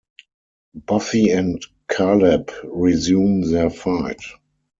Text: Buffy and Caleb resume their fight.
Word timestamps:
Buffy 0.87 1.29
and 1.29 1.61
Caleb 1.87 2.51
resume 2.63 3.41
their 3.41 3.69
fight. 3.69 4.19